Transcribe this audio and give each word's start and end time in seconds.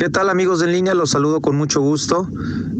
¿Qué 0.00 0.08
tal 0.08 0.30
amigos 0.30 0.62
en 0.62 0.72
línea? 0.72 0.94
Los 0.94 1.10
saludo 1.10 1.42
con 1.42 1.56
mucho 1.56 1.82
gusto. 1.82 2.26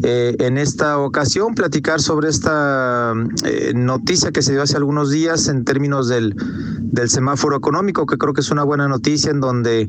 Eh, 0.01 0.35
en 0.39 0.57
esta 0.57 0.97
ocasión 0.97 1.53
platicar 1.53 2.01
sobre 2.01 2.29
esta 2.29 3.13
eh, 3.45 3.73
noticia 3.75 4.31
que 4.31 4.41
se 4.41 4.53
dio 4.53 4.63
hace 4.63 4.75
algunos 4.75 5.11
días 5.11 5.47
en 5.47 5.63
términos 5.63 6.07
del, 6.07 6.33
del 6.79 7.09
semáforo 7.11 7.55
económico, 7.55 8.07
que 8.07 8.17
creo 8.17 8.33
que 8.33 8.41
es 8.41 8.49
una 8.49 8.63
buena 8.63 8.87
noticia 8.87 9.29
en 9.29 9.39
donde 9.39 9.87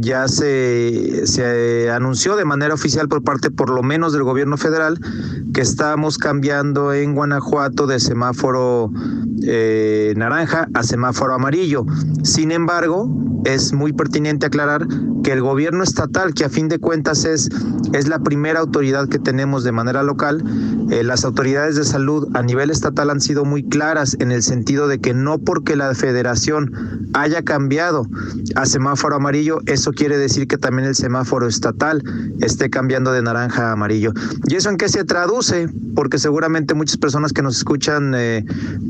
ya 0.00 0.28
se, 0.28 1.26
se 1.26 1.90
anunció 1.90 2.36
de 2.36 2.44
manera 2.44 2.74
oficial 2.74 3.08
por 3.08 3.22
parte 3.22 3.50
por 3.50 3.70
lo 3.70 3.82
menos 3.82 4.12
del 4.12 4.22
gobierno 4.22 4.56
federal 4.56 4.98
que 5.52 5.60
estamos 5.60 6.18
cambiando 6.18 6.92
en 6.92 7.14
Guanajuato 7.14 7.86
de 7.86 8.00
semáforo 8.00 8.90
eh, 9.42 10.12
naranja 10.16 10.68
a 10.74 10.82
semáforo 10.82 11.34
amarillo. 11.34 11.84
Sin 12.22 12.52
embargo, 12.52 13.08
es 13.44 13.72
muy 13.72 13.92
pertinente 13.92 14.46
aclarar 14.46 14.86
que 15.22 15.32
el 15.32 15.40
gobierno 15.40 15.82
estatal, 15.82 16.34
que 16.34 16.44
a 16.44 16.48
fin 16.48 16.68
de 16.68 16.78
cuentas 16.78 17.24
es, 17.24 17.48
es 17.92 18.08
la 18.08 18.18
primera 18.20 18.60
autoridad 18.60 19.08
que 19.08 19.18
tenemos 19.18 19.64
de 19.64 19.72
manera 19.72 20.02
local, 20.02 20.42
eh, 20.90 21.02
las 21.02 21.24
autoridades 21.24 21.76
de 21.76 21.84
salud 21.84 22.28
a 22.34 22.42
nivel 22.42 22.70
estatal 22.70 23.10
han 23.10 23.20
sido 23.20 23.44
muy 23.44 23.62
claras 23.62 24.16
en 24.20 24.32
el 24.32 24.42
sentido 24.42 24.88
de 24.88 24.98
que 24.98 25.14
no 25.14 25.38
porque 25.38 25.76
la 25.76 25.94
federación 25.94 27.08
haya 27.12 27.42
cambiado 27.42 28.06
a 28.56 28.66
semáforo 28.66 29.16
amarillo, 29.16 29.60
eso 29.66 29.89
quiere 29.92 30.18
decir 30.18 30.46
que 30.46 30.58
también 30.58 30.88
el 30.88 30.94
semáforo 30.94 31.46
estatal 31.46 32.02
esté 32.40 32.70
cambiando 32.70 33.12
de 33.12 33.22
naranja 33.22 33.68
a 33.68 33.72
amarillo. 33.72 34.12
¿Y 34.48 34.56
eso 34.56 34.70
en 34.70 34.76
qué 34.76 34.88
se 34.88 35.04
traduce? 35.04 35.68
Porque 35.94 36.18
seguramente 36.18 36.74
muchas 36.74 36.96
personas 36.96 37.32
que 37.32 37.42
nos 37.42 37.56
escuchan 37.56 38.14
eh, 38.14 38.44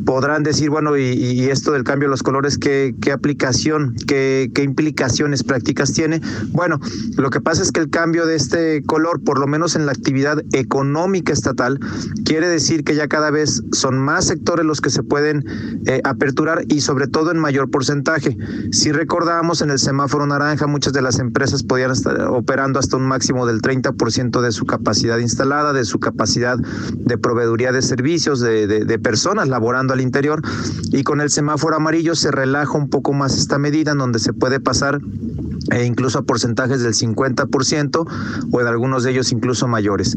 podrán 0.04 0.42
decir, 0.42 0.70
bueno, 0.70 0.96
y, 0.96 1.40
esto 1.50 1.72
del 1.72 1.84
cambio 1.84 2.08
de 2.08 2.10
los 2.10 2.22
colores, 2.22 2.58
¿qué, 2.58 2.94
aplicación, 3.12 3.96
qué, 4.06 4.50
qué 4.54 4.62
implicaciones 4.62 5.42
prácticas 5.42 5.92
tiene? 5.92 6.20
Bueno, 6.48 6.80
lo 7.16 7.30
que 7.30 7.40
pasa 7.40 7.62
es 7.62 7.72
que 7.72 7.80
el 7.80 7.90
cambio 7.90 8.26
de 8.26 8.36
este 8.36 8.82
color, 8.84 9.22
por 9.22 9.38
lo 9.38 9.46
menos 9.46 9.74
en 9.74 9.86
la 9.86 9.92
actividad 9.92 10.42
económica 10.52 11.32
estatal, 11.32 11.80
quiere 12.24 12.48
decir 12.48 12.84
que 12.84 12.94
ya 12.94 13.08
cada 13.08 13.30
vez 13.30 13.62
son 13.72 13.98
más 13.98 14.26
sectores 14.26 14.64
los 14.64 14.80
que 14.80 14.90
se 14.90 15.02
pueden 15.02 15.44
eh, 15.86 16.00
aperturar 16.04 16.64
y 16.68 16.80
sobre 16.80 17.08
todo 17.08 17.30
en 17.30 17.38
mayor 17.38 17.70
porcentaje. 17.70 18.36
Si 18.70 18.92
recordamos 18.92 19.62
en 19.62 19.70
el 19.70 19.78
semáforo 19.78 20.26
naranja, 20.26 20.66
muchas 20.66 20.89
de 20.92 21.02
las 21.02 21.18
empresas 21.18 21.62
podían 21.62 21.90
estar 21.90 22.20
operando 22.22 22.78
hasta 22.78 22.96
un 22.96 23.06
máximo 23.06 23.46
del 23.46 23.60
30% 23.62 24.40
de 24.40 24.52
su 24.52 24.66
capacidad 24.66 25.18
instalada, 25.18 25.72
de 25.72 25.84
su 25.84 25.98
capacidad 25.98 26.58
de 26.58 27.18
proveeduría 27.18 27.72
de 27.72 27.82
servicios, 27.82 28.40
de, 28.40 28.66
de 28.66 28.98
personas 28.98 29.48
laborando 29.48 29.94
al 29.94 30.00
interior. 30.00 30.42
Y 30.92 31.02
con 31.02 31.20
el 31.20 31.30
semáforo 31.30 31.76
amarillo 31.76 32.14
se 32.14 32.30
relaja 32.30 32.76
un 32.76 32.88
poco 32.88 33.12
más 33.12 33.36
esta 33.36 33.58
medida 33.58 33.92
en 33.92 33.98
donde 33.98 34.18
se 34.18 34.32
puede 34.32 34.60
pasar 34.60 35.00
e 35.70 35.84
incluso 35.84 36.18
a 36.18 36.22
porcentajes 36.22 36.82
del 36.82 36.94
50% 36.94 38.06
o 38.50 38.60
en 38.60 38.66
algunos 38.66 39.04
de 39.04 39.10
ellos 39.12 39.32
incluso 39.32 39.68
mayores. 39.68 40.16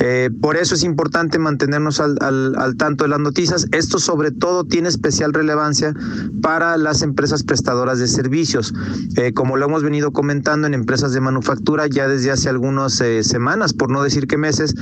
Eh, 0.00 0.30
por 0.40 0.56
eso 0.56 0.74
es 0.74 0.84
importante 0.84 1.38
mantenernos 1.38 2.00
al, 2.00 2.18
al, 2.20 2.76
tanto 2.76 3.04
de 3.04 3.08
las 3.08 3.20
noticias. 3.20 3.66
Esto 3.72 3.98
sobre 3.98 4.30
todo 4.30 4.64
tiene 4.64 4.88
especial 4.88 5.32
relevancia 5.32 5.94
para 6.40 6.76
las 6.76 7.02
empresas 7.02 7.42
prestadoras 7.42 7.98
de 7.98 8.08
servicios. 8.08 8.74
Eh, 9.16 9.32
como 9.32 9.56
lo 9.56 9.66
hemos 9.66 9.82
venido 9.82 10.12
comentando 10.12 10.66
en 10.66 10.74
empresas 10.74 11.12
de 11.12 11.20
manufactura 11.20 11.86
ya 11.86 12.08
desde 12.08 12.30
hace 12.30 12.48
algunas 12.48 13.00
eh, 13.00 13.22
semanas, 13.24 13.72
por 13.72 13.90
no 13.90 14.02
decir 14.02 14.26
que 14.26 14.36
meses, 14.36 14.74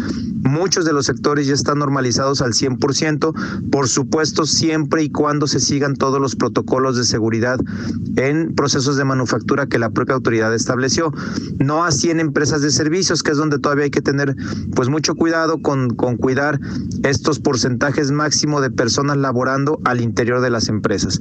muchos 0.51 0.85
de 0.85 0.93
los 0.93 1.07
sectores 1.07 1.47
ya 1.47 1.55
están 1.55 1.79
normalizados 1.79 2.43
al 2.43 2.53
100%, 2.53 3.71
por 3.71 3.89
supuesto 3.89 4.45
siempre 4.45 5.05
y 5.05 5.11
cuando 5.11 5.47
se 5.47 5.61
sigan 5.61 5.95
todos 5.95 6.21
los 6.21 6.37
protocolos 6.37 6.97
de 6.97 7.05
seguridad 7.05 7.59
en 8.17 8.55
procesos 8.55 8.97
de 8.97 9.05
manufactura 9.05 9.67
que 9.67 9.79
la 9.79 9.91
propia 9.91 10.17
autoridad 10.17 10.55
estableció. 10.55 11.13
No 11.59 11.85
así 11.85 12.11
en 12.11 12.21
empresas 12.21 12.63
de 12.63 12.71
servicios, 12.71 13.23
que 13.23 13.31
es 13.31 13.37
donde 13.37 13.59
todavía 13.59 13.85
hay 13.85 13.91
que 13.91 14.03
tener 14.03 14.35
pues 14.75 14.89
mucho 14.89 15.15
cuidado 15.15 15.63
con, 15.63 15.91
cuidar 15.91 16.59
estos 17.05 17.39
porcentajes 17.39 18.11
máximo 18.11 18.61
de 18.61 18.71
personas 18.71 19.17
laborando 19.17 19.79
al 19.85 20.01
interior 20.01 20.41
de 20.41 20.51
las 20.51 20.69
empresas. 20.69 21.21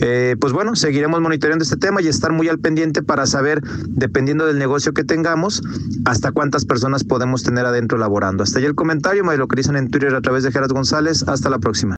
Eh, 0.00 0.36
pues 0.40 0.52
bueno, 0.52 0.74
seguiremos 0.74 1.20
monitoreando 1.20 1.62
este 1.62 1.76
tema 1.76 2.02
y 2.02 2.08
estar 2.08 2.32
muy 2.32 2.48
al 2.48 2.58
pendiente 2.58 3.02
para 3.02 3.26
saber, 3.26 3.62
dependiendo 3.88 4.46
del 4.46 4.58
negocio 4.58 4.92
que 4.92 5.04
tengamos, 5.04 5.62
hasta 6.04 6.32
cuántas 6.32 6.64
personas 6.64 7.04
podemos 7.04 7.44
tener 7.44 7.64
adentro 7.64 7.96
laborando. 7.98 8.42
Hasta 8.42 8.60
ahí 8.64 8.68
el 8.68 8.74
comentario, 8.74 9.24
me 9.24 9.36
lo 9.36 9.46
que 9.46 9.56
dicen 9.56 9.76
en 9.76 9.90
Twitter 9.90 10.14
a 10.14 10.20
través 10.20 10.42
de 10.42 10.52
Gerard 10.52 10.72
González. 10.72 11.22
Hasta 11.28 11.50
la 11.50 11.58
próxima. 11.58 11.92